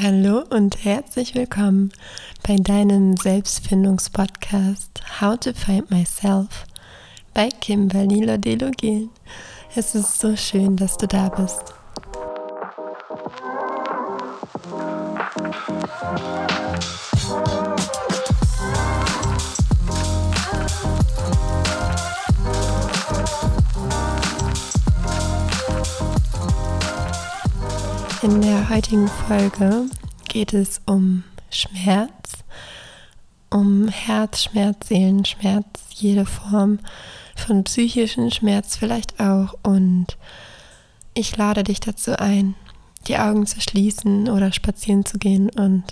Hallo 0.00 0.44
und 0.50 0.84
herzlich 0.84 1.34
willkommen 1.34 1.90
bei 2.46 2.54
deinem 2.54 3.16
Selbstfindungspodcast 3.16 5.20
How 5.20 5.36
to 5.40 5.52
Find 5.52 5.90
Myself 5.90 6.66
bei 7.34 7.48
Kimberly 7.48 8.24
Lodelogel. 8.24 9.08
Es 9.74 9.96
ist 9.96 10.20
so 10.20 10.36
schön, 10.36 10.76
dass 10.76 10.98
du 10.98 11.08
da 11.08 11.30
bist. 11.30 11.74
In 28.20 28.42
der 28.42 28.68
heutigen 28.68 29.06
Folge 29.06 29.84
geht 30.26 30.52
es 30.52 30.80
um 30.86 31.22
Schmerz, 31.50 32.42
um 33.48 33.86
Herzschmerz, 33.86 34.88
Seelenschmerz, 34.88 35.66
jede 35.90 36.26
Form 36.26 36.80
von 37.36 37.62
psychischen 37.62 38.32
Schmerz 38.32 38.76
vielleicht 38.76 39.20
auch. 39.20 39.54
Und 39.62 40.18
ich 41.14 41.36
lade 41.36 41.62
dich 41.62 41.78
dazu 41.78 42.18
ein, 42.18 42.56
die 43.06 43.18
Augen 43.18 43.46
zu 43.46 43.60
schließen 43.60 44.28
oder 44.28 44.50
spazieren 44.50 45.04
zu 45.04 45.18
gehen 45.18 45.48
und 45.50 45.84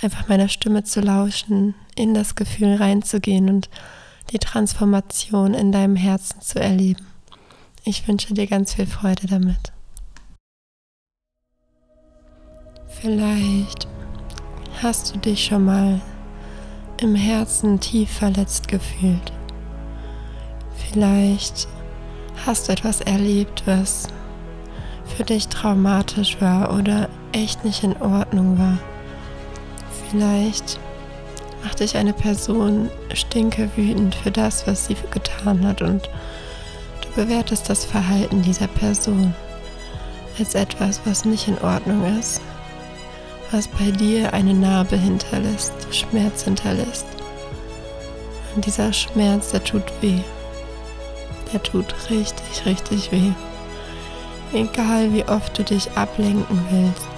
einfach 0.00 0.28
meiner 0.28 0.48
Stimme 0.48 0.84
zu 0.84 1.00
lauschen, 1.00 1.74
in 1.96 2.14
das 2.14 2.36
Gefühl 2.36 2.76
reinzugehen 2.76 3.48
und 3.48 3.68
die 4.30 4.38
Transformation 4.38 5.52
in 5.52 5.72
deinem 5.72 5.96
Herzen 5.96 6.40
zu 6.40 6.60
erleben. 6.60 7.04
Ich 7.82 8.06
wünsche 8.06 8.34
dir 8.34 8.46
ganz 8.46 8.74
viel 8.74 8.86
Freude 8.86 9.26
damit. 9.26 9.72
Vielleicht 13.00 13.86
hast 14.82 15.14
du 15.14 15.18
dich 15.18 15.44
schon 15.44 15.66
mal 15.66 16.00
im 16.98 17.14
Herzen 17.14 17.78
tief 17.78 18.10
verletzt 18.10 18.68
gefühlt. 18.68 19.32
Vielleicht 20.74 21.68
hast 22.46 22.68
du 22.68 22.72
etwas 22.72 23.02
erlebt, 23.02 23.64
was 23.66 24.08
für 25.04 25.24
dich 25.24 25.48
traumatisch 25.48 26.40
war 26.40 26.74
oder 26.74 27.10
echt 27.32 27.66
nicht 27.66 27.84
in 27.84 27.96
Ordnung 27.98 28.58
war. 28.58 28.78
Vielleicht 30.10 30.80
macht 31.62 31.80
dich 31.80 31.98
eine 31.98 32.14
Person 32.14 32.88
stinke 33.12 33.68
wütend 33.76 34.14
für 34.14 34.30
das, 34.30 34.66
was 34.66 34.86
sie 34.86 34.96
getan 35.10 35.66
hat 35.66 35.82
und 35.82 36.08
du 37.02 37.22
bewertest 37.22 37.68
das 37.68 37.84
Verhalten 37.84 38.40
dieser 38.40 38.68
Person 38.68 39.34
als 40.38 40.54
etwas, 40.54 41.02
was 41.04 41.26
nicht 41.26 41.46
in 41.46 41.58
Ordnung 41.58 42.02
ist 42.18 42.40
was 43.50 43.68
bei 43.68 43.90
dir 43.90 44.32
eine 44.32 44.54
Narbe 44.54 44.96
hinterlässt, 44.96 45.72
Schmerz 45.90 46.44
hinterlässt. 46.44 47.06
Und 48.54 48.66
dieser 48.66 48.92
Schmerz, 48.92 49.50
der 49.50 49.62
tut 49.62 49.84
weh. 50.00 50.20
Der 51.52 51.62
tut 51.62 51.94
richtig, 52.10 52.66
richtig 52.66 53.12
weh. 53.12 53.32
Egal 54.52 55.12
wie 55.12 55.24
oft 55.24 55.58
du 55.58 55.62
dich 55.62 55.90
ablenken 55.92 56.60
willst 56.70 57.08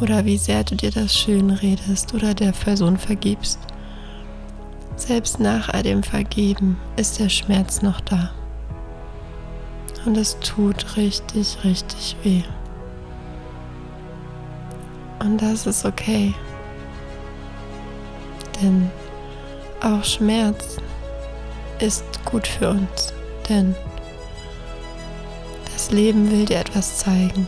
oder 0.00 0.24
wie 0.24 0.38
sehr 0.38 0.64
du 0.64 0.76
dir 0.76 0.90
das 0.90 1.14
schön 1.14 1.50
redest 1.50 2.14
oder 2.14 2.34
der 2.34 2.52
Person 2.52 2.96
vergibst. 2.96 3.58
Selbst 4.96 5.40
nach 5.40 5.68
all 5.70 5.82
dem 5.82 6.02
Vergeben 6.02 6.78
ist 6.96 7.18
der 7.18 7.28
Schmerz 7.28 7.82
noch 7.82 8.00
da. 8.00 8.30
Und 10.04 10.16
es 10.16 10.38
tut 10.40 10.96
richtig, 10.96 11.58
richtig 11.64 12.16
weh. 12.22 12.42
Und 15.20 15.40
das 15.40 15.66
ist 15.66 15.84
okay. 15.84 16.34
Denn 18.60 18.90
auch 19.80 20.02
Schmerz 20.02 20.76
ist 21.78 22.04
gut 22.24 22.46
für 22.46 22.70
uns. 22.70 23.12
Denn 23.48 23.74
das 25.72 25.90
Leben 25.90 26.30
will 26.30 26.46
dir 26.46 26.58
etwas 26.58 26.98
zeigen. 26.98 27.46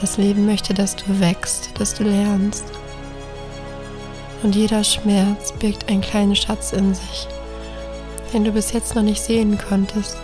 Das 0.00 0.16
Leben 0.16 0.46
möchte, 0.46 0.74
dass 0.74 0.96
du 0.96 1.20
wächst, 1.20 1.78
dass 1.78 1.94
du 1.94 2.04
lernst. 2.04 2.64
Und 4.42 4.56
jeder 4.56 4.82
Schmerz 4.82 5.52
birgt 5.52 5.88
einen 5.88 6.00
kleinen 6.00 6.34
Schatz 6.34 6.72
in 6.72 6.94
sich, 6.94 7.28
den 8.32 8.44
du 8.44 8.50
bis 8.50 8.72
jetzt 8.72 8.94
noch 8.94 9.02
nicht 9.02 9.22
sehen 9.22 9.56
konntest, 9.68 10.16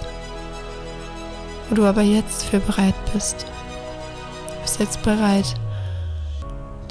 wo 1.68 1.76
du 1.76 1.84
aber 1.84 2.02
jetzt 2.02 2.44
für 2.44 2.58
bereit 2.58 2.94
bist 3.12 3.46
jetzt 4.78 5.02
bereit, 5.02 5.54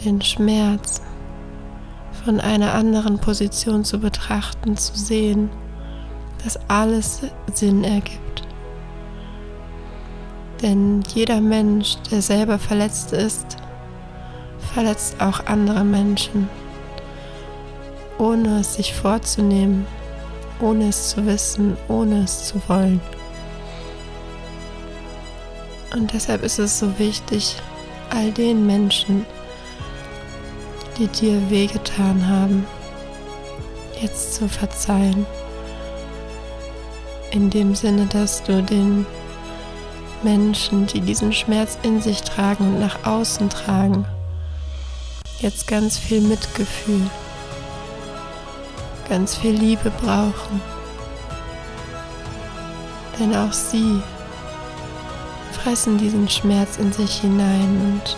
den 0.03 0.21
Schmerz 0.21 1.01
von 2.23 2.39
einer 2.39 2.73
anderen 2.73 3.19
Position 3.19 3.85
zu 3.85 3.99
betrachten, 3.99 4.77
zu 4.77 4.97
sehen, 4.97 5.49
dass 6.43 6.59
alles 6.69 7.21
Sinn 7.53 7.83
ergibt. 7.83 8.43
Denn 10.61 11.03
jeder 11.13 11.39
Mensch, 11.39 11.97
der 12.11 12.21
selber 12.21 12.57
verletzt 12.59 13.13
ist, 13.13 13.57
verletzt 14.73 15.21
auch 15.21 15.45
andere 15.45 15.83
Menschen, 15.83 16.49
ohne 18.17 18.59
es 18.59 18.75
sich 18.75 18.93
vorzunehmen, 18.93 19.85
ohne 20.59 20.89
es 20.89 21.09
zu 21.09 21.25
wissen, 21.25 21.77
ohne 21.87 22.23
es 22.23 22.47
zu 22.47 22.61
wollen. 22.67 22.99
Und 25.93 26.13
deshalb 26.13 26.43
ist 26.43 26.59
es 26.59 26.79
so 26.79 26.99
wichtig, 26.99 27.55
all 28.09 28.31
den 28.31 28.65
Menschen, 28.65 29.25
die 30.97 31.07
dir 31.07 31.49
wehgetan 31.49 32.27
haben, 32.27 32.65
jetzt 34.01 34.35
zu 34.35 34.47
verzeihen. 34.47 35.25
In 37.31 37.49
dem 37.49 37.75
Sinne, 37.75 38.05
dass 38.05 38.43
du 38.43 38.63
den 38.63 39.05
Menschen, 40.23 40.87
die 40.87 41.01
diesen 41.01 41.33
Schmerz 41.33 41.77
in 41.83 42.01
sich 42.01 42.21
tragen 42.21 42.73
und 42.73 42.79
nach 42.79 43.05
außen 43.05 43.49
tragen, 43.49 44.05
jetzt 45.39 45.67
ganz 45.67 45.97
viel 45.97 46.21
Mitgefühl, 46.21 47.01
ganz 49.07 49.35
viel 49.35 49.51
Liebe 49.51 49.91
brauchen. 49.91 50.61
Denn 53.19 53.35
auch 53.35 53.53
sie 53.53 54.01
fressen 55.67 55.97
diesen 55.97 56.29
Schmerz 56.29 56.77
in 56.77 56.93
sich 56.93 57.19
hinein 57.19 58.01
und 58.01 58.17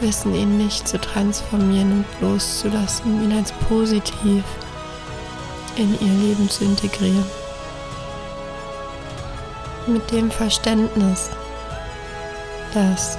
wissen 0.00 0.34
ihn 0.34 0.58
nicht 0.58 0.88
zu 0.88 1.00
transformieren 1.00 2.04
und 2.20 2.20
loszulassen, 2.20 3.22
ihn 3.22 3.32
als 3.32 3.52
positiv 3.68 4.42
in 5.76 5.92
ihr 6.00 6.26
Leben 6.26 6.50
zu 6.50 6.64
integrieren. 6.64 7.24
Mit 9.86 10.10
dem 10.10 10.28
Verständnis, 10.28 11.30
dass 12.74 13.16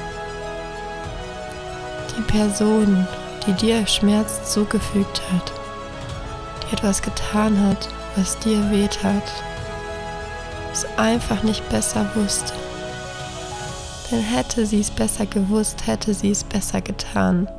die 2.18 2.22
Person, 2.24 3.08
die 3.46 3.54
dir 3.54 3.88
Schmerz 3.88 4.52
zugefügt 4.52 5.22
hat, 5.32 5.54
die 6.64 6.74
etwas 6.74 7.02
getan 7.02 7.58
hat, 7.66 7.88
was 8.18 8.38
dir 8.40 8.70
wehtat, 8.70 9.24
es 10.78 10.88
einfach 10.98 11.42
nicht 11.44 11.68
besser 11.70 12.06
wusste. 12.14 12.54
Denn 14.12 14.22
hätte 14.22 14.66
sie 14.66 14.80
es 14.80 14.92
besser 14.92 15.26
gewusst, 15.26 15.88
hätte 15.88 16.14
sie 16.14 16.32
es 16.32 16.44
besser 16.44 16.82
getan. 16.82 17.50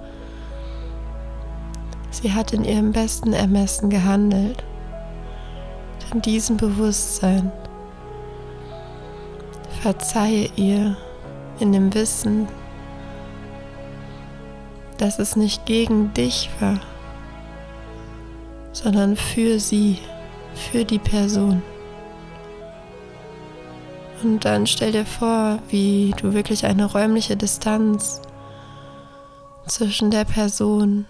Sie 2.11 2.33
hat 2.33 2.53
in 2.53 2.65
ihrem 2.65 2.93
besten 2.93 3.33
Ermessen 3.33 3.91
gehandelt. 3.91 4.62
In 6.12 6.23
diesem 6.23 6.56
Bewusstsein 6.56 7.53
verzeihe 9.83 10.49
ihr 10.56 10.97
in 11.59 11.73
dem 11.73 11.93
Wissen, 11.95 12.49
dass 14.97 15.19
es 15.19 15.37
nicht 15.37 15.67
gegen 15.67 16.15
dich 16.15 16.50
war, 16.61 16.81
sondern 18.73 19.17
für 19.17 19.59
sie, 19.59 19.99
für 20.55 20.85
die 20.85 20.99
Person. 20.99 21.62
Und 24.23 24.44
dann 24.44 24.67
stell 24.67 24.93
dir 24.93 25.06
vor, 25.06 25.59
wie 25.69 26.15
du 26.20 26.32
wirklich 26.32 26.67
eine 26.67 26.87
räumliche 26.87 27.37
Distanz 27.37 28.20
zwischen 29.67 30.11
der 30.11 30.25
Person, 30.25 31.06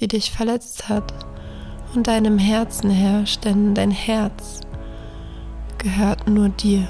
die 0.00 0.08
dich 0.08 0.30
verletzt 0.30 0.88
hat, 0.88 1.12
und 1.94 2.08
deinem 2.08 2.38
Herzen 2.38 2.90
herrscht, 2.90 3.44
denn 3.44 3.74
dein 3.74 3.92
Herz 3.92 4.60
gehört 5.78 6.28
nur 6.28 6.48
dir. 6.48 6.86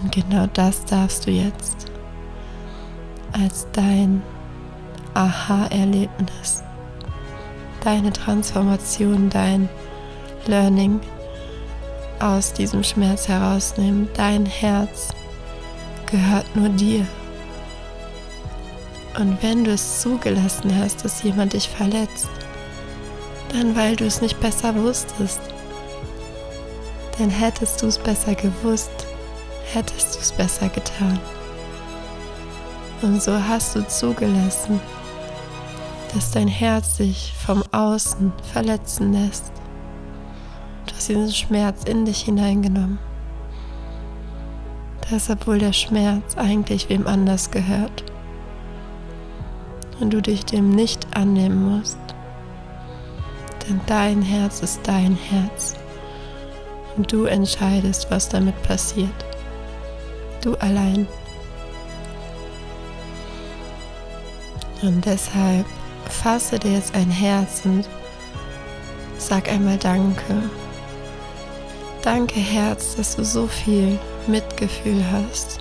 Und 0.00 0.12
genau 0.12 0.46
das 0.52 0.84
darfst 0.84 1.26
du 1.26 1.30
jetzt 1.30 1.90
als 3.32 3.66
dein 3.72 4.22
Aha-Erlebnis, 5.14 6.62
deine 7.82 8.12
Transformation, 8.12 9.30
dein 9.30 9.68
Learning 10.46 11.00
aus 12.22 12.52
diesem 12.52 12.84
Schmerz 12.84 13.28
herausnehmen. 13.28 14.08
Dein 14.14 14.46
Herz 14.46 15.08
gehört 16.10 16.54
nur 16.54 16.68
dir 16.68 17.06
Und 19.18 19.42
wenn 19.42 19.64
du 19.64 19.72
es 19.72 20.00
zugelassen 20.00 20.74
hast, 20.78 21.04
dass 21.04 21.22
jemand 21.22 21.52
dich 21.52 21.68
verletzt, 21.68 22.30
dann 23.52 23.76
weil 23.76 23.96
du 23.96 24.06
es 24.06 24.22
nicht 24.22 24.40
besser 24.40 24.74
wusstest. 24.74 25.40
Denn 27.18 27.28
hättest 27.28 27.82
du 27.82 27.86
es 27.88 27.98
besser 27.98 28.34
gewusst, 28.34 28.90
hättest 29.72 30.14
du 30.14 30.20
es 30.20 30.32
besser 30.32 30.68
getan. 30.68 31.18
Und 33.02 33.22
so 33.22 33.32
hast 33.32 33.74
du 33.74 33.86
zugelassen, 33.86 34.80
dass 36.14 36.30
dein 36.30 36.48
Herz 36.48 36.96
sich 36.96 37.34
vom 37.44 37.62
Außen 37.72 38.32
verletzen 38.52 39.12
lässt. 39.12 39.50
Hast 41.02 41.08
diesen 41.08 41.32
Schmerz 41.32 41.82
in 41.82 42.04
dich 42.04 42.20
hineingenommen. 42.20 43.00
Das, 45.10 45.28
obwohl 45.30 45.58
der 45.58 45.72
Schmerz 45.72 46.36
eigentlich 46.36 46.88
wem 46.90 47.08
anders 47.08 47.50
gehört. 47.50 48.04
Und 49.98 50.12
du 50.12 50.22
dich 50.22 50.44
dem 50.44 50.70
nicht 50.70 51.04
annehmen 51.16 51.76
musst. 51.76 51.98
Denn 53.66 53.80
dein 53.88 54.22
Herz 54.22 54.60
ist 54.60 54.78
dein 54.84 55.16
Herz. 55.16 55.74
Und 56.96 57.10
du 57.10 57.24
entscheidest, 57.24 58.08
was 58.12 58.28
damit 58.28 58.62
passiert. 58.62 59.10
Du 60.40 60.54
allein. 60.58 61.08
Und 64.82 65.04
deshalb 65.04 65.66
fasse 66.08 66.60
dir 66.60 66.74
jetzt 66.74 66.94
ein 66.94 67.10
Herz 67.10 67.62
und 67.64 67.88
sag 69.18 69.50
einmal 69.50 69.78
Danke. 69.78 70.44
Danke 72.02 72.40
Herz, 72.40 72.96
dass 72.96 73.14
du 73.14 73.24
so 73.24 73.46
viel 73.46 73.96
Mitgefühl 74.26 75.04
hast, 75.12 75.60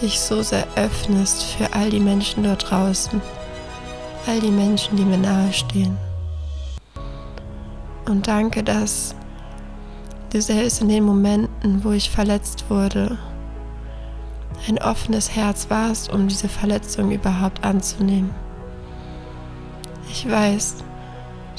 dich 0.00 0.18
so 0.18 0.42
sehr 0.42 0.66
öffnest 0.76 1.44
für 1.44 1.74
all 1.74 1.90
die 1.90 2.00
Menschen 2.00 2.42
dort 2.42 2.70
draußen, 2.70 3.20
all 4.26 4.40
die 4.40 4.50
Menschen, 4.50 4.96
die 4.96 5.04
mir 5.04 5.18
nahestehen. 5.18 5.98
Und 8.08 8.26
danke, 8.26 8.62
dass 8.62 9.14
du 10.32 10.40
selbst 10.40 10.80
in 10.80 10.88
den 10.88 11.04
Momenten, 11.04 11.84
wo 11.84 11.92
ich 11.92 12.08
verletzt 12.08 12.64
wurde, 12.70 13.18
ein 14.68 14.78
offenes 14.78 15.36
Herz 15.36 15.68
warst, 15.68 16.10
um 16.10 16.28
diese 16.28 16.48
Verletzung 16.48 17.10
überhaupt 17.10 17.62
anzunehmen. 17.62 18.30
Ich 20.10 20.30
weiß, 20.30 20.76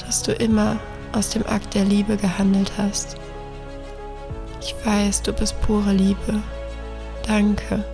dass 0.04 0.24
du 0.24 0.32
immer 0.32 0.80
aus 1.12 1.30
dem 1.30 1.46
Akt 1.46 1.74
der 1.74 1.84
Liebe 1.84 2.16
gehandelt 2.16 2.72
hast. 2.76 3.16
Ich 4.60 4.74
weiß, 4.84 5.22
du 5.22 5.32
bist 5.32 5.60
pure 5.62 5.92
Liebe. 5.92 6.42
Danke, 7.26 7.84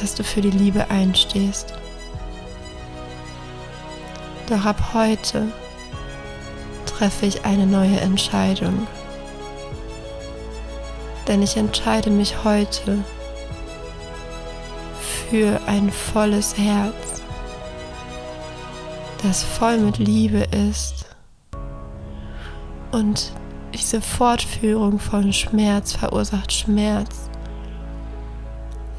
dass 0.00 0.14
du 0.14 0.24
für 0.24 0.40
die 0.40 0.50
Liebe 0.50 0.90
einstehst. 0.90 1.74
Doch 4.48 4.64
ab 4.64 4.92
heute 4.92 5.48
treffe 6.84 7.26
ich 7.26 7.44
eine 7.44 7.66
neue 7.66 8.00
Entscheidung. 8.00 8.86
Denn 11.26 11.42
ich 11.42 11.56
entscheide 11.56 12.10
mich 12.10 12.44
heute 12.44 12.98
für 15.30 15.60
ein 15.66 15.90
volles 15.90 16.58
Herz, 16.58 17.22
das 19.22 19.42
voll 19.42 19.78
mit 19.78 19.98
Liebe 19.98 20.46
ist 20.70 21.06
und 22.92 23.32
diese 23.74 24.00
Fortführung 24.00 25.00
von 25.00 25.32
Schmerz 25.32 25.94
verursacht 25.94 26.52
Schmerz 26.52 27.28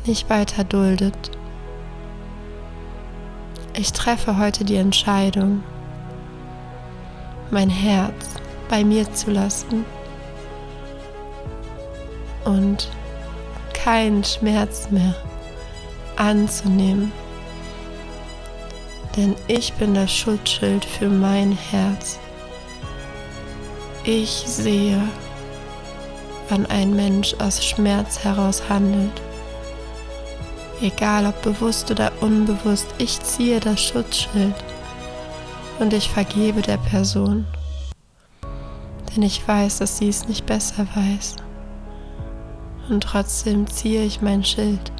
nicht 0.05 0.29
weiter 0.29 0.63
duldet. 0.63 1.31
Ich 3.73 3.91
treffe 3.93 4.37
heute 4.37 4.65
die 4.65 4.75
Entscheidung, 4.75 5.63
mein 7.51 7.69
Herz 7.69 8.13
bei 8.69 8.83
mir 8.83 9.11
zu 9.13 9.31
lassen 9.31 9.85
und 12.43 12.89
keinen 13.73 14.23
Schmerz 14.23 14.91
mehr 14.91 15.15
anzunehmen. 16.17 17.11
Denn 19.15 19.35
ich 19.47 19.73
bin 19.73 19.93
das 19.93 20.11
Schutzschild 20.11 20.83
für 20.83 21.09
mein 21.09 21.53
Herz. 21.53 22.19
Ich 24.07 24.29
sehe, 24.29 25.01
wann 26.49 26.67
ein 26.67 26.95
Mensch 26.95 27.33
aus 27.39 27.65
Schmerz 27.65 28.23
heraus 28.23 28.61
handelt. 28.69 29.19
Egal 30.79 31.25
ob 31.25 31.41
bewusst 31.41 31.89
oder 31.89 32.11
unbewusst, 32.21 32.85
ich 32.99 33.19
ziehe 33.21 33.59
das 33.59 33.81
Schutzschild 33.81 34.53
und 35.79 35.91
ich 35.91 36.07
vergebe 36.07 36.61
der 36.61 36.77
Person, 36.77 37.47
denn 39.15 39.23
ich 39.23 39.47
weiß, 39.47 39.79
dass 39.79 39.97
sie 39.97 40.09
es 40.09 40.27
nicht 40.27 40.45
besser 40.45 40.85
weiß. 40.93 41.37
Und 42.89 43.01
trotzdem 43.01 43.65
ziehe 43.65 44.03
ich 44.03 44.21
mein 44.21 44.43
Schild 44.43 44.91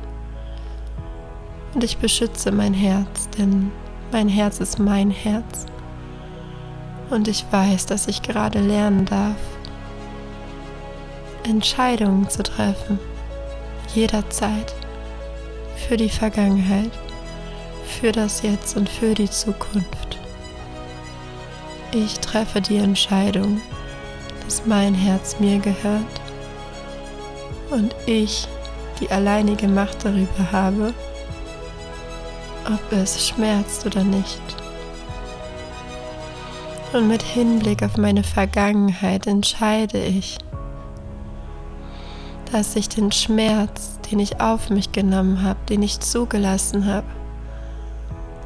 und 1.75 1.83
ich 1.83 1.99
beschütze 1.99 2.51
mein 2.51 2.73
Herz, 2.73 3.29
denn 3.37 3.71
mein 4.11 4.29
Herz 4.29 4.59
ist 4.59 4.79
mein 4.79 5.11
Herz. 5.11 5.67
Und 7.09 7.27
ich 7.27 7.45
weiß, 7.51 7.85
dass 7.85 8.07
ich 8.07 8.21
gerade 8.21 8.59
lernen 8.59 9.05
darf, 9.05 9.35
Entscheidungen 11.43 12.27
zu 12.29 12.41
treffen, 12.41 12.99
jederzeit, 13.93 14.73
für 15.87 15.97
die 15.97 16.09
Vergangenheit, 16.09 16.91
für 17.85 18.11
das 18.11 18.41
Jetzt 18.41 18.75
und 18.75 18.89
für 18.89 19.13
die 19.13 19.29
Zukunft. 19.29 20.17
Ich 21.91 22.19
treffe 22.19 22.61
die 22.61 22.77
Entscheidung, 22.77 23.61
dass 24.43 24.65
mein 24.65 24.93
Herz 24.93 25.39
mir 25.39 25.59
gehört 25.59 26.21
und 27.69 27.95
ich 28.05 28.47
die 28.99 29.09
alleinige 29.11 29.67
Macht 29.67 30.03
darüber 30.03 30.51
habe, 30.51 30.93
ob 32.65 32.91
es 32.91 33.27
schmerzt 33.27 33.85
oder 33.85 34.03
nicht. 34.03 34.64
Und 36.95 37.09
mit 37.09 37.23
Hinblick 37.23 37.83
auf 37.83 37.97
meine 37.97 38.23
Vergangenheit 38.23 39.27
entscheide 39.27 40.01
ich, 40.01 40.37
dass 42.53 42.77
ich 42.77 42.87
den 42.87 43.11
Schmerz, 43.11 43.99
den 44.09 44.19
ich 44.19 44.39
auf 44.39 44.69
mich 44.69 44.93
genommen 44.93 45.43
habe, 45.43 45.59
den 45.67 45.83
ich 45.83 45.99
zugelassen 45.99 46.85
habe, 46.85 47.07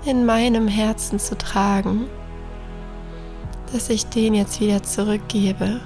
in 0.04 0.26
meinem 0.26 0.68
Herzen 0.68 1.20
zu 1.20 1.38
tragen, 1.38 2.08
dass 3.72 3.92
ich 3.92 4.08
den 4.08 4.34
jetzt 4.34 4.60
wieder 4.60 4.82
zurückgebe. 4.82 5.80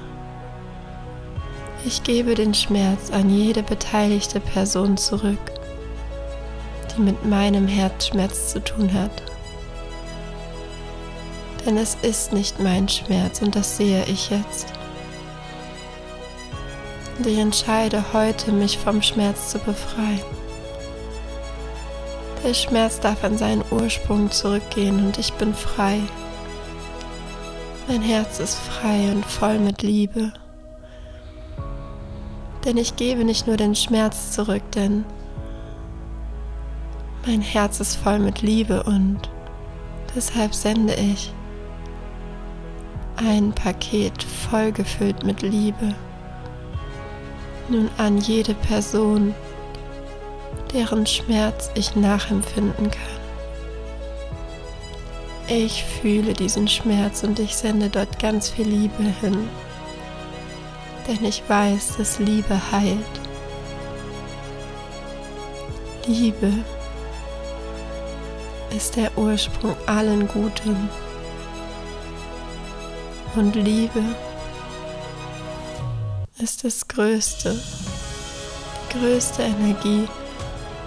Ich 1.84 2.04
gebe 2.04 2.34
den 2.34 2.54
Schmerz 2.54 3.12
an 3.12 3.30
jede 3.30 3.62
beteiligte 3.62 4.40
Person 4.40 4.96
zurück 4.96 5.52
die 6.96 7.02
mit 7.02 7.26
meinem 7.26 7.68
Herzschmerz 7.68 8.54
zu 8.54 8.64
tun 8.64 8.94
hat. 8.94 9.33
Denn 11.66 11.78
es 11.78 11.96
ist 12.02 12.34
nicht 12.34 12.60
mein 12.60 12.90
Schmerz 12.90 13.42
und 13.42 13.56
das 13.56 13.78
sehe 13.78 14.04
ich 14.06 14.30
jetzt. 14.30 14.68
Und 17.18 17.28
ich 17.28 17.38
entscheide 17.38 18.04
heute, 18.12 18.52
mich 18.52 18.78
vom 18.78 19.02
Schmerz 19.02 19.52
zu 19.52 19.60
befreien. 19.60 20.20
Der 22.44 22.54
Schmerz 22.54 23.00
darf 23.00 23.24
an 23.24 23.38
seinen 23.38 23.64
Ursprung 23.72 24.30
zurückgehen 24.30 25.06
und 25.06 25.18
ich 25.18 25.32
bin 25.34 25.54
frei. 25.54 26.02
Mein 27.88 28.02
Herz 28.02 28.40
ist 28.40 28.58
frei 28.58 29.12
und 29.12 29.26
voll 29.26 29.60
mit 29.60 29.82
Liebe. 29.82 30.34
Denn 32.66 32.78
ich 32.78 32.96
gebe 32.96 33.24
nicht 33.24 33.48
nur 33.48 33.58
den 33.58 33.76
Schmerz 33.76 34.32
zurück, 34.32 34.64
denn 34.74 35.06
mein 37.26 37.42
Herz 37.42 37.80
ist 37.80 37.96
voll 37.96 38.20
mit 38.20 38.42
Liebe 38.42 38.84
und 38.84 39.20
deshalb 40.16 40.54
sende 40.54 40.96
ich 40.96 41.32
ein 43.18 43.52
Paket 43.54 44.24
voll 44.24 44.72
gefüllt 44.72 45.24
mit 45.24 45.42
Liebe 45.42 45.94
nun 47.70 47.90
an 47.98 48.18
jede 48.18 48.54
Person, 48.54 49.34
deren 50.74 51.06
Schmerz 51.06 51.70
ich 51.76 51.96
nachempfinden 51.96 52.92
kann. 52.92 53.24
Ich 55.48 55.84
fühle 55.84 56.34
diesen 56.34 56.68
Schmerz 56.68 57.24
und 57.24 57.40
ich 57.40 57.56
sende 57.56 57.90
dort 57.90 58.20
ganz 58.20 58.50
viel 58.50 58.68
Liebe 58.68 59.04
hin, 59.22 59.50
denn 61.08 61.24
ich 61.26 61.44
weiß, 61.48 61.98
dass 61.98 62.20
Liebe 62.20 62.60
heilt. 62.72 62.98
Liebe 66.08 66.52
ist 68.76 68.96
der 68.96 69.16
Ursprung 69.18 69.76
allen 69.86 70.28
Guten. 70.28 70.90
Und 73.36 73.56
Liebe 73.56 74.04
ist 76.38 76.64
das 76.64 76.88
Größte, 76.88 77.60
die 78.92 79.00
größte 79.00 79.42
Energie, 79.42 80.08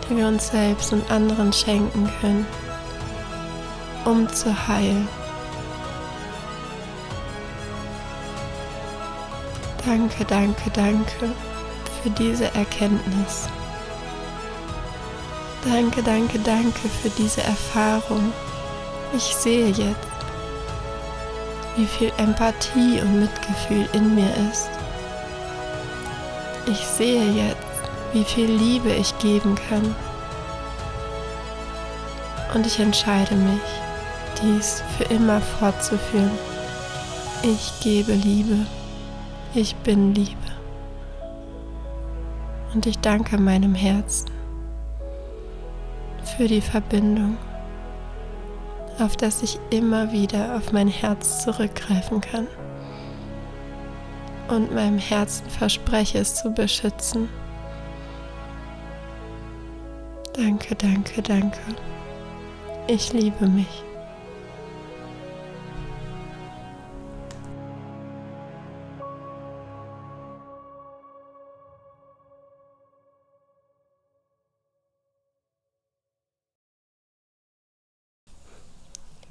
die 0.09 0.17
wir 0.17 0.29
uns 0.29 0.49
selbst 0.51 0.93
und 0.93 1.11
anderen 1.11 1.53
schenken 1.53 2.09
können, 2.21 2.47
um 4.05 4.29
zu 4.29 4.69
heilen. 4.69 5.09
Danke, 9.85 10.25
danke, 10.25 10.71
danke 10.73 11.31
für 12.03 12.11
diese 12.11 12.45
Erkenntnis. 12.55 13.49
Danke, 15.65 16.01
danke, 16.01 16.39
danke 16.39 16.89
für 17.03 17.11
diese 17.11 17.43
Erfahrung. 17.43 18.33
Ich 19.17 19.35
sehe 19.35 19.69
jetzt, 19.69 20.16
wie 21.77 21.87
viel 21.87 22.13
Empathie 22.17 23.01
und 23.01 23.21
Mitgefühl 23.21 23.89
in 23.93 24.15
mir 24.15 24.31
ist. 24.51 24.69
Ich 26.67 26.79
sehe 26.79 27.31
jetzt, 27.33 27.57
wie 28.13 28.25
viel 28.25 28.51
Liebe 28.51 28.91
ich 28.91 29.17
geben 29.19 29.55
kann. 29.69 29.95
Und 32.55 32.67
ich 32.67 32.81
entscheide 32.81 33.35
mich, 33.35 33.61
dies 34.43 34.83
für 34.97 35.05
immer 35.05 35.41
fortzuführen. 35.41 36.31
Ich 37.43 37.73
gebe 37.81 38.13
Liebe. 38.13 38.67
Ich 39.55 39.77
bin 39.77 40.15
Liebe. 40.15 40.37
Und 42.75 42.87
ich 42.87 42.99
danke 42.99 43.39
meinem 43.39 43.75
Herzen 43.75 44.31
für 46.37 46.49
die 46.49 46.61
Verbindung, 46.61 47.39
auf 48.99 49.17
das 49.17 49.43
ich 49.43 49.59
immer 49.71 50.13
wieder 50.13 50.57
auf 50.57 50.73
mein 50.73 50.89
Herz 50.89 51.43
zurückgreifen 51.45 52.21
kann 52.21 52.47
und 54.49 54.75
meinem 54.75 54.99
Herzen 54.99 55.49
verspreche 55.51 56.19
es 56.19 56.35
zu 56.37 56.51
beschützen. 56.51 57.29
Danke, 60.35 60.75
danke, 60.75 61.23
danke. 61.23 61.59
Ich 62.89 63.13
liebe 63.13 63.47
mich. 63.47 63.86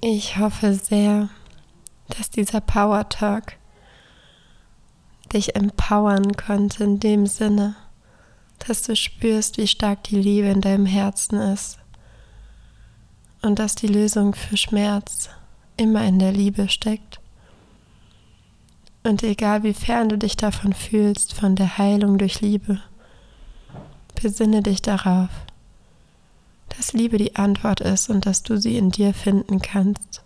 Ich 0.08 0.38
hoffe 0.38 0.76
sehr, 0.76 1.30
dass 2.10 2.30
dieser 2.30 2.62
Power 2.62 3.10
Talk 3.10 3.54
dich 5.34 5.56
empowern 5.56 6.34
konnte 6.34 6.84
in 6.84 7.00
dem 7.00 7.26
Sinne, 7.26 7.76
dass 8.60 8.84
du 8.84 8.96
spürst, 8.96 9.58
wie 9.58 9.66
stark 9.66 10.04
die 10.04 10.22
Liebe 10.22 10.50
in 10.50 10.62
deinem 10.62 10.86
Herzen 10.86 11.40
ist 11.40 11.80
und 13.42 13.58
dass 13.58 13.74
die 13.74 13.88
Lösung 13.88 14.36
für 14.36 14.58
Schmerz 14.58 15.32
immer 15.76 16.06
in 16.06 16.20
der 16.20 16.34
Liebe 16.34 16.70
steckt. 16.70 17.20
Und 19.02 19.24
egal 19.24 19.64
wie 19.64 19.74
fern 19.74 20.10
du 20.10 20.20
dich 20.20 20.38
davon 20.38 20.74
fühlst, 20.74 21.34
von 21.34 21.56
der 21.56 21.80
Heilung 21.80 22.20
durch 22.20 22.42
Liebe, 22.42 22.80
besinne 24.14 24.62
dich 24.62 24.84
darauf, 24.84 25.30
dass 26.78 26.94
Liebe 26.94 27.18
die 27.18 27.36
Antwort 27.36 27.82
ist 27.82 28.10
und 28.10 28.26
dass 28.26 28.44
du 28.44 28.58
sie 28.58 28.78
in 28.78 28.90
dir 28.90 29.14
finden 29.14 29.62
kannst. 29.62 30.22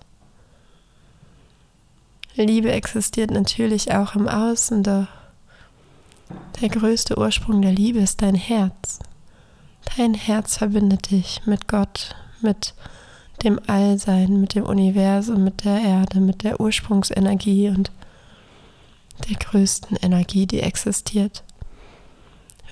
Liebe 2.35 2.71
existiert 2.71 3.31
natürlich 3.31 3.91
auch 3.93 4.15
im 4.15 4.27
Außen, 4.27 4.83
doch 4.83 5.07
der 6.61 6.69
größte 6.69 7.17
Ursprung 7.17 7.61
der 7.61 7.71
Liebe 7.71 7.99
ist 7.99 8.21
dein 8.21 8.35
Herz. 8.35 8.99
Dein 9.97 10.13
Herz 10.13 10.57
verbindet 10.57 11.11
dich 11.11 11.41
mit 11.45 11.67
Gott, 11.67 12.15
mit 12.41 12.73
dem 13.43 13.59
Allsein, 13.67 14.39
mit 14.39 14.55
dem 14.55 14.65
Universum, 14.65 15.43
mit 15.43 15.65
der 15.65 15.81
Erde, 15.81 16.19
mit 16.19 16.43
der 16.43 16.59
Ursprungsenergie 16.59 17.69
und 17.69 17.91
der 19.27 19.37
größten 19.37 19.97
Energie, 19.97 20.45
die 20.45 20.61
existiert. 20.61 21.43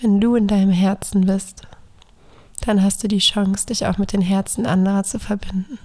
Wenn 0.01 0.21
du 0.21 0.35
in 0.35 0.47
deinem 0.47 0.71
Herzen 0.71 1.21
bist, 1.25 1.63
dann 2.67 2.83
hast 2.83 3.03
du 3.03 3.07
die 3.07 3.19
Chance, 3.19 3.65
dich 3.67 3.85
auch 3.85 3.97
mit 3.97 4.13
den 4.13 4.21
Herzen 4.21 4.65
anderer 4.65 5.03
zu 5.03 5.19
verbinden. 5.19 5.79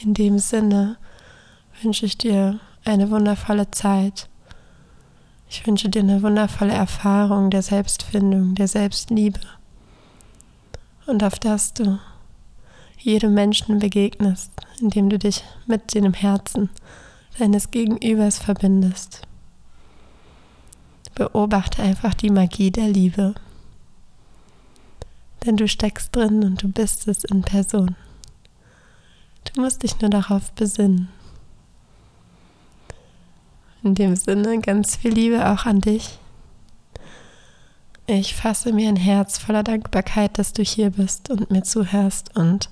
In 0.00 0.14
dem 0.14 0.38
Sinne 0.38 0.96
wünsche 1.82 2.06
ich 2.06 2.18
dir 2.18 2.60
eine 2.84 3.10
wundervolle 3.10 3.70
Zeit 3.70 4.28
ich 5.50 5.66
wünsche 5.66 5.88
dir 5.88 6.02
eine 6.02 6.22
wundervolle 6.22 6.74
Erfahrung 6.74 7.48
der 7.50 7.62
Selbstfindung, 7.62 8.54
der 8.54 8.68
Selbstliebe 8.68 9.40
und 11.06 11.24
auf 11.24 11.38
dass 11.38 11.72
du 11.72 11.98
jedem 12.98 13.32
Menschen 13.32 13.78
begegnest, 13.78 14.52
indem 14.80 15.08
du 15.08 15.18
dich 15.18 15.42
mit 15.66 15.94
dem 15.94 16.12
Herzen 16.12 16.68
deines 17.38 17.70
Gegenübers 17.70 18.38
verbindest. 18.38 19.22
Beobachte 21.14 21.82
einfach 21.82 22.12
die 22.12 22.30
Magie 22.30 22.70
der 22.70 22.88
Liebe. 22.88 23.34
Denn 25.44 25.56
du 25.56 25.68
steckst 25.68 26.14
drin 26.14 26.44
und 26.44 26.62
du 26.62 26.68
bist 26.68 27.08
es 27.08 27.24
in 27.24 27.42
Person. 27.42 27.96
Du 29.44 29.60
musst 29.60 29.82
dich 29.82 30.00
nur 30.00 30.10
darauf 30.10 30.52
besinnen. 30.52 31.08
In 33.82 33.94
dem 33.94 34.16
Sinne 34.16 34.60
ganz 34.60 34.96
viel 34.96 35.12
Liebe 35.12 35.48
auch 35.48 35.64
an 35.64 35.80
dich. 35.80 36.18
Ich 38.06 38.34
fasse 38.34 38.72
mir 38.72 38.88
ein 38.88 38.96
Herz 38.96 39.38
voller 39.38 39.62
Dankbarkeit, 39.62 40.38
dass 40.38 40.52
du 40.52 40.62
hier 40.62 40.90
bist 40.90 41.30
und 41.30 41.50
mir 41.50 41.62
zuhörst 41.62 42.34
und 42.36 42.70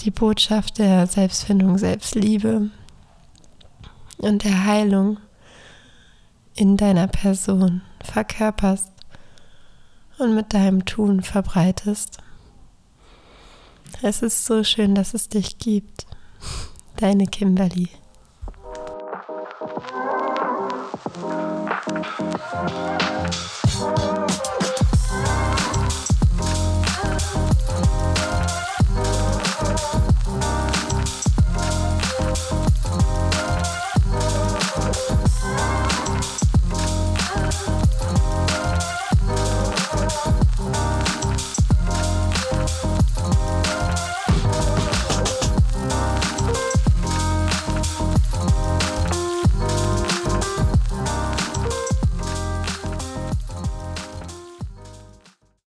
die 0.00 0.10
Botschaft 0.10 0.78
der 0.78 1.06
Selbstfindung, 1.06 1.78
Selbstliebe 1.78 2.70
und 4.18 4.44
der 4.44 4.64
Heilung 4.64 5.18
in 6.54 6.76
deiner 6.76 7.06
Person 7.06 7.82
verkörperst 8.02 8.92
und 10.18 10.34
mit 10.34 10.54
deinem 10.54 10.84
Tun 10.84 11.22
verbreitest. 11.22 12.18
Es 14.02 14.22
ist 14.22 14.44
so 14.44 14.64
schön, 14.64 14.94
dass 14.94 15.14
es 15.14 15.28
dich 15.28 15.58
gibt. 15.58 16.06
Deine 16.96 17.26
Kimberly. 17.26 17.88